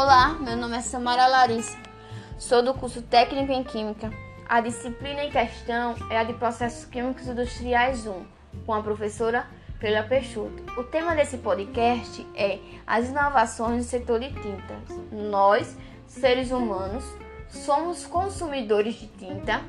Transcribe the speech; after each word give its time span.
Olá, 0.00 0.36
meu 0.38 0.56
nome 0.56 0.76
é 0.76 0.80
Samara 0.80 1.26
Larissa, 1.26 1.76
sou 2.38 2.62
do 2.62 2.72
curso 2.72 3.02
Técnico 3.02 3.50
em 3.50 3.64
Química. 3.64 4.12
A 4.48 4.60
disciplina 4.60 5.24
em 5.24 5.28
questão 5.28 5.96
é 6.08 6.16
a 6.16 6.22
de 6.22 6.34
Processos 6.34 6.84
Químicos 6.84 7.26
Industriais 7.26 8.06
1, 8.06 8.24
com 8.64 8.74
a 8.74 8.80
professora 8.80 9.48
Keila 9.80 10.04
Peixoto. 10.04 10.62
O 10.80 10.84
tema 10.84 11.16
desse 11.16 11.38
podcast 11.38 12.24
é 12.36 12.60
as 12.86 13.08
inovações 13.08 13.78
no 13.78 13.82
setor 13.82 14.20
de 14.20 14.28
tintas. 14.34 14.96
Nós, 15.10 15.76
seres 16.06 16.52
humanos, 16.52 17.04
somos 17.48 18.06
consumidores 18.06 18.94
de 18.94 19.08
tinta 19.08 19.62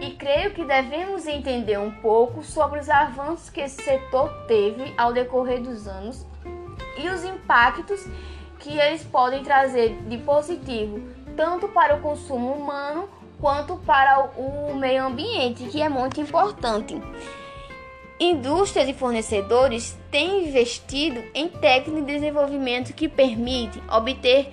e 0.00 0.10
creio 0.10 0.54
que 0.54 0.64
devemos 0.64 1.24
entender 1.24 1.78
um 1.78 1.92
pouco 2.00 2.42
sobre 2.42 2.80
os 2.80 2.90
avanços 2.90 3.48
que 3.48 3.60
esse 3.60 3.80
setor 3.80 4.28
teve 4.48 4.92
ao 4.98 5.12
decorrer 5.12 5.62
dos 5.62 5.86
anos 5.86 6.26
e 6.98 7.08
os 7.08 7.22
impactos 7.22 8.04
que 8.62 8.78
eles 8.78 9.02
podem 9.02 9.42
trazer 9.42 9.98
de 10.08 10.16
positivo, 10.18 11.02
tanto 11.36 11.68
para 11.68 11.96
o 11.96 12.00
consumo 12.00 12.52
humano 12.52 13.08
quanto 13.40 13.76
para 13.78 14.30
o 14.36 14.74
meio 14.76 15.04
ambiente, 15.04 15.64
que 15.64 15.82
é 15.82 15.88
muito 15.88 16.20
importante. 16.20 16.96
Indústrias 18.20 18.88
e 18.88 18.94
fornecedores 18.94 19.98
têm 20.10 20.46
investido 20.46 21.20
em 21.34 21.48
técnicas 21.48 22.06
de 22.06 22.12
desenvolvimento 22.12 22.94
que 22.94 23.08
permitem 23.08 23.82
obter 23.90 24.52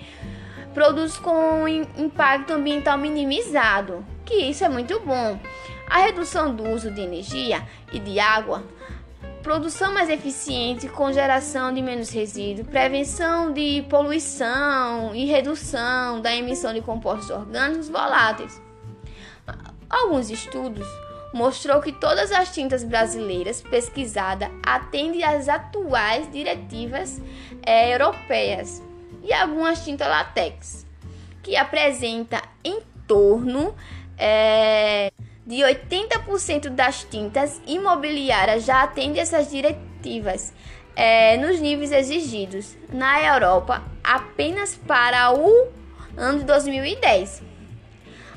produtos 0.74 1.16
com 1.16 1.68
impacto 1.68 2.52
ambiental 2.52 2.98
minimizado, 2.98 4.04
que 4.24 4.34
isso 4.34 4.64
é 4.64 4.68
muito 4.68 4.98
bom. 5.00 5.38
A 5.88 5.98
redução 5.98 6.52
do 6.52 6.68
uso 6.68 6.90
de 6.90 7.00
energia 7.00 7.62
e 7.92 8.00
de 8.00 8.18
água 8.18 8.64
produção 9.42 9.92
mais 9.92 10.08
eficiente 10.08 10.88
com 10.88 11.12
geração 11.12 11.72
de 11.72 11.82
menos 11.82 12.10
resíduos, 12.10 12.68
prevenção 12.68 13.52
de 13.52 13.84
poluição 13.88 15.14
e 15.14 15.24
redução 15.26 16.20
da 16.20 16.34
emissão 16.34 16.72
de 16.72 16.80
compostos 16.80 17.30
orgânicos 17.30 17.88
voláteis. 17.88 18.60
Alguns 19.88 20.30
estudos 20.30 20.86
mostrou 21.32 21.80
que 21.80 21.92
todas 21.92 22.32
as 22.32 22.52
tintas 22.52 22.84
brasileiras 22.84 23.62
pesquisadas 23.62 24.50
atendem 24.64 25.24
às 25.24 25.48
atuais 25.48 26.30
diretivas 26.30 27.20
é, 27.62 27.92
europeias 27.94 28.82
e 29.22 29.32
algumas 29.32 29.84
tintas 29.84 30.08
látex, 30.08 30.86
que 31.42 31.56
apresenta 31.56 32.42
em 32.64 32.80
torno 33.06 33.74
é, 34.18 35.12
de 35.50 35.56
80% 35.56 36.68
das 36.68 37.02
tintas 37.02 37.60
imobiliárias 37.66 38.64
já 38.64 38.84
atendem 38.84 39.20
essas 39.20 39.50
diretivas 39.50 40.52
é, 40.94 41.36
nos 41.38 41.58
níveis 41.58 41.90
exigidos. 41.90 42.76
Na 42.92 43.20
Europa, 43.20 43.82
apenas 44.04 44.76
para 44.76 45.32
o 45.32 45.66
ano 46.16 46.38
de 46.38 46.44
2010. 46.44 47.42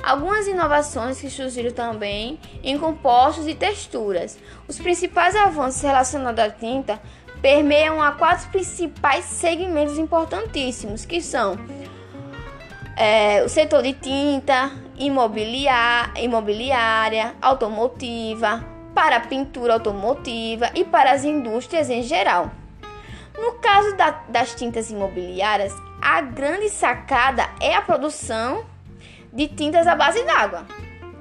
Algumas 0.01 0.47
inovações 0.47 1.21
que 1.21 1.29
surgiram 1.29 1.71
também 1.71 2.39
em 2.63 2.79
compostos 2.79 3.47
e 3.47 3.53
texturas. 3.53 4.39
Os 4.67 4.79
principais 4.79 5.35
avanços 5.35 5.83
relacionados 5.83 6.43
à 6.43 6.49
tinta 6.49 6.99
permeiam 7.43 8.01
a 8.01 8.13
quatro 8.13 8.49
principais 8.49 9.25
segmentos 9.25 9.99
importantíssimos, 9.99 11.05
que 11.05 11.21
são 11.21 11.59
é, 12.95 13.43
o 13.43 13.49
setor 13.49 13.81
de 13.81 13.93
tinta, 13.93 14.71
imobiliária, 14.97 16.13
automotiva, 17.41 18.63
para 18.93 19.17
a 19.17 19.21
pintura 19.21 19.73
automotiva 19.73 20.69
e 20.75 20.83
para 20.83 21.11
as 21.11 21.23
indústrias 21.23 21.89
em 21.89 22.03
geral. 22.03 22.51
No 23.37 23.53
caso 23.53 23.95
da, 23.95 24.11
das 24.29 24.53
tintas 24.53 24.91
imobiliárias, 24.91 25.73
a 26.01 26.21
grande 26.21 26.69
sacada 26.69 27.49
é 27.59 27.75
a 27.75 27.81
produção 27.81 28.63
de 29.31 29.47
tintas 29.47 29.87
à 29.87 29.95
base 29.95 30.23
d'água, 30.23 30.65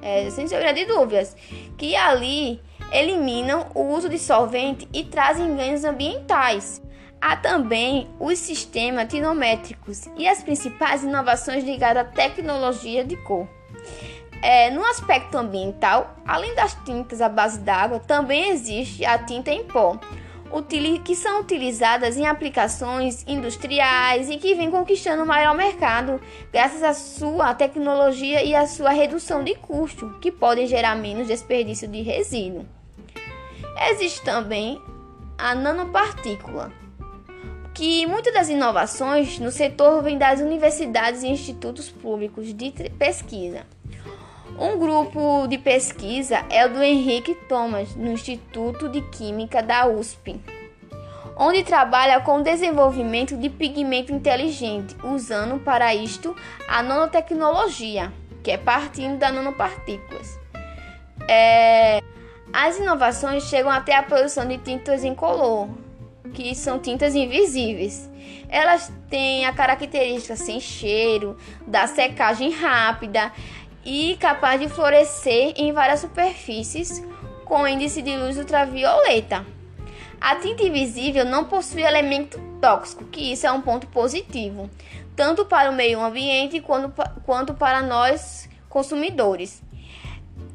é, 0.02 0.28
sem 0.30 0.46
sombra 0.46 0.74
de 0.74 0.84
dúvidas, 0.84 1.34
que 1.78 1.96
ali 1.96 2.60
eliminam 2.92 3.68
o 3.74 3.84
uso 3.84 4.10
de 4.10 4.18
solvente 4.18 4.86
e 4.92 5.04
trazem 5.04 5.56
ganhos 5.56 5.84
ambientais. 5.84 6.82
Há 7.24 7.36
também 7.36 8.10
os 8.18 8.36
sistemas 8.40 9.06
tinométricos 9.06 10.08
e 10.18 10.26
as 10.26 10.42
principais 10.42 11.04
inovações 11.04 11.62
ligadas 11.62 12.04
à 12.04 12.04
tecnologia 12.04 13.04
de 13.04 13.16
cor. 13.16 13.46
É, 14.42 14.70
no 14.70 14.84
aspecto 14.84 15.38
ambiental, 15.38 16.16
além 16.26 16.52
das 16.56 16.74
tintas 16.84 17.20
à 17.20 17.28
base 17.28 17.60
d'água, 17.60 18.00
também 18.00 18.50
existe 18.50 19.04
a 19.04 19.16
tinta 19.20 19.52
em 19.52 19.62
pó, 19.62 19.96
que 21.04 21.14
são 21.14 21.40
utilizadas 21.40 22.16
em 22.16 22.26
aplicações 22.26 23.24
industriais 23.28 24.28
e 24.28 24.36
que 24.36 24.56
vem 24.56 24.68
conquistando 24.68 25.22
o 25.22 25.26
maior 25.26 25.54
mercado 25.54 26.20
graças 26.52 26.82
à 26.82 26.92
sua 26.92 27.54
tecnologia 27.54 28.42
e 28.42 28.52
à 28.52 28.66
sua 28.66 28.90
redução 28.90 29.44
de 29.44 29.54
custo, 29.54 30.10
que 30.20 30.32
podem 30.32 30.66
gerar 30.66 30.96
menos 30.96 31.28
desperdício 31.28 31.86
de 31.86 32.02
resíduo. 32.02 32.66
Existe 33.90 34.22
também 34.24 34.82
a 35.38 35.54
nanopartícula, 35.54 36.81
que 37.74 38.06
muitas 38.06 38.34
das 38.34 38.48
inovações 38.48 39.38
no 39.38 39.50
setor 39.50 40.02
vêm 40.02 40.18
das 40.18 40.40
universidades 40.40 41.22
e 41.22 41.28
institutos 41.28 41.88
públicos 41.88 42.52
de 42.52 42.70
pesquisa. 42.98 43.64
Um 44.58 44.78
grupo 44.78 45.46
de 45.48 45.56
pesquisa 45.56 46.44
é 46.50 46.66
o 46.66 46.72
do 46.72 46.82
Henrique 46.82 47.34
Thomas, 47.48 47.96
no 47.96 48.12
Instituto 48.12 48.88
de 48.88 49.00
Química 49.00 49.62
da 49.62 49.86
USP, 49.86 50.38
onde 51.36 51.64
trabalha 51.64 52.20
com 52.20 52.38
o 52.38 52.42
desenvolvimento 52.42 53.36
de 53.36 53.48
pigmento 53.48 54.12
inteligente, 54.12 54.94
usando 55.02 55.58
para 55.58 55.94
isto 55.94 56.36
a 56.68 56.82
nanotecnologia, 56.82 58.12
que 58.42 58.50
é 58.50 58.58
partindo 58.58 59.18
das 59.18 59.34
nanopartículas. 59.34 60.38
É... 61.26 62.02
As 62.52 62.78
inovações 62.78 63.44
chegam 63.44 63.70
até 63.70 63.96
a 63.96 64.02
produção 64.02 64.46
de 64.46 64.58
tintas 64.58 65.02
em 65.02 65.14
color, 65.14 65.70
que 66.32 66.54
são 66.54 66.78
tintas 66.78 67.14
invisíveis. 67.14 68.10
Elas 68.48 68.92
têm 69.08 69.46
a 69.46 69.52
característica 69.52 70.36
sem 70.36 70.60
cheiro, 70.60 71.36
da 71.66 71.86
secagem 71.86 72.50
rápida 72.50 73.32
e 73.84 74.16
capaz 74.20 74.60
de 74.60 74.68
florescer 74.68 75.54
em 75.56 75.72
várias 75.72 76.00
superfícies 76.00 77.02
com 77.44 77.66
índice 77.66 78.02
de 78.02 78.16
luz 78.16 78.36
ultravioleta. 78.36 79.44
A 80.20 80.36
tinta 80.36 80.62
invisível 80.62 81.24
não 81.24 81.44
possui 81.44 81.82
elemento 81.82 82.40
tóxico, 82.60 83.04
que 83.04 83.32
isso 83.32 83.46
é 83.46 83.50
um 83.50 83.60
ponto 83.60 83.88
positivo, 83.88 84.70
tanto 85.16 85.44
para 85.44 85.70
o 85.70 85.74
meio 85.74 86.00
ambiente 86.00 86.60
quanto, 86.60 86.92
quanto 87.26 87.54
para 87.54 87.82
nós 87.82 88.48
consumidores. 88.68 89.62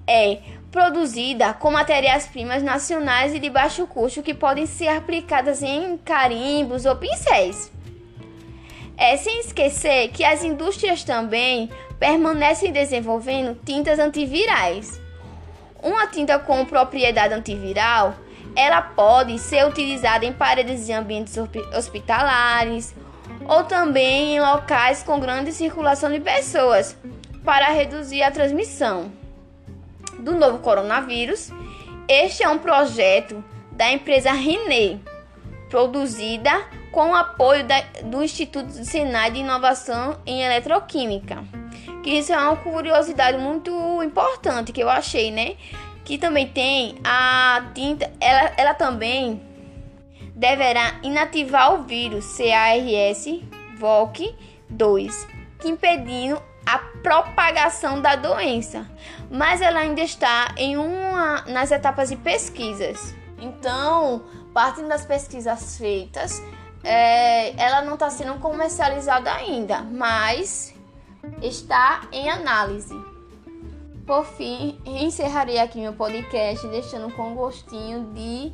É 0.08 0.40
produzida 0.78 1.56
com 1.56 1.72
matérias-primas 1.72 2.62
nacionais 2.62 3.34
e 3.34 3.40
de 3.40 3.50
baixo 3.50 3.88
custo 3.88 4.22
que 4.22 4.32
podem 4.32 4.68
ser 4.68 4.90
aplicadas 4.90 5.64
em 5.64 5.98
carimbos 5.98 6.86
ou 6.86 6.96
pincéis. 6.96 7.72
É 8.96 9.18
sem 9.18 9.40
esquecer 9.40 10.10
que 10.10 10.24
as 10.24 10.44
indústrias 10.44 11.04
também 11.04 11.68
permanecem 12.00 12.72
desenvolvendo 12.72 13.60
tintas 13.66 13.98
antivirais. 13.98 15.02
Uma 15.82 16.06
tinta 16.06 16.38
com 16.38 16.64
propriedade 16.64 17.34
antiviral, 17.34 18.14
ela 18.56 18.80
pode 18.80 19.40
ser 19.40 19.66
utilizada 19.66 20.26
em 20.26 20.34
paredes 20.34 20.86
de 20.86 20.94
ambientes 20.94 21.36
hospitalares 21.76 22.94
ou 23.50 23.64
também 23.64 24.36
em 24.36 24.40
locais 24.40 25.02
com 25.02 25.20
grande 25.20 25.52
circulação 25.54 26.12
de 26.12 26.20
pessoas 26.20 26.96
para 27.44 27.70
reduzir 27.70 28.22
a 28.22 28.30
transmissão 28.30 29.12
do 30.28 30.36
novo 30.36 30.60
coronavírus. 30.60 31.52
Este 32.06 32.44
é 32.44 32.50
um 32.50 32.60
projeto 32.60 33.42
da 33.72 33.90
empresa 33.92 34.34
René, 34.34 35.00
produzida 35.70 36.52
com 36.92 37.12
o 37.12 37.16
apoio 37.16 37.64
da, 37.64 37.80
do 38.04 38.22
Instituto 38.22 38.70
Senai 38.84 39.32
de 39.32 39.40
Inovação 39.40 40.20
em 40.26 40.42
Eletroquímica. 40.42 41.46
Que 42.04 42.10
isso 42.12 42.34
é 42.34 42.38
uma 42.38 42.58
curiosidade 42.58 43.38
muito 43.38 43.72
importante 44.04 44.74
que 44.74 44.84
eu 44.84 44.90
achei, 44.90 45.32
né? 45.32 45.56
Que 46.04 46.18
também 46.18 46.48
tem 46.48 46.98
a 47.04 47.70
tinta, 47.74 48.12
ela, 48.20 48.52
ela 48.58 48.74
também 48.74 49.42
deverá 50.36 51.00
inativar 51.04 51.74
o 51.74 51.84
vírus 51.84 52.26
CARS-VOC2, 52.38 55.28
que 55.60 55.70
impedindo 55.70 56.42
a 56.68 56.80
propagação 57.02 58.02
da 58.02 58.18
doença, 58.18 58.86
mas 59.32 59.62
ela 59.62 59.80
ainda 59.80 60.02
está 60.02 60.54
em 60.58 60.76
uma 60.76 61.44
nas 61.44 61.72
etapas 61.72 62.10
de 62.10 62.18
pesquisas. 62.18 63.16
Então, 63.40 64.24
partindo 64.54 64.90
das 64.90 65.06
pesquisas 65.06 65.78
feitas, 65.78 66.44
é, 66.84 67.56
ela 67.62 67.82
não 67.84 67.94
está 67.94 68.10
sendo 68.10 68.34
comercializada 68.40 69.32
ainda, 69.32 69.82
mas 69.82 70.76
está 71.42 72.02
em 72.12 72.30
análise. 72.30 72.94
Por 74.06 74.26
fim, 74.26 74.78
encerrarei 74.86 75.60
aqui 75.60 75.80
meu 75.80 75.94
podcast 75.94 76.68
deixando 76.68 77.10
com 77.16 77.34
gostinho 77.34 78.12
de 78.14 78.52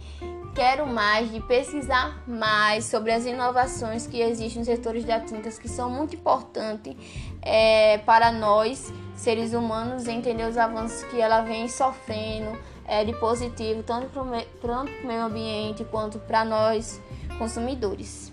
quero 0.53 0.85
mais 0.85 1.31
de 1.31 1.39
pesquisar 1.41 2.21
mais 2.27 2.85
sobre 2.85 3.11
as 3.11 3.25
inovações 3.25 4.05
que 4.05 4.21
existem 4.21 4.59
nos 4.59 4.67
setores 4.67 5.03
da 5.03 5.19
tintas, 5.19 5.57
que 5.57 5.67
são 5.67 5.89
muito 5.89 6.15
importantes 6.15 6.95
é, 7.41 7.97
para 7.99 8.31
nós, 8.31 8.93
seres 9.15 9.53
humanos, 9.53 10.07
entender 10.07 10.47
os 10.47 10.57
avanços 10.57 11.03
que 11.05 11.19
ela 11.19 11.41
vem 11.41 11.67
sofrendo 11.67 12.57
é, 12.85 13.03
de 13.03 13.13
positivo, 13.13 13.83
tanto 13.83 14.07
para 14.09 14.81
o 14.81 15.05
meio 15.07 15.23
ambiente 15.23 15.83
quanto 15.85 16.19
para 16.19 16.43
nós, 16.43 17.01
consumidores. 17.37 18.32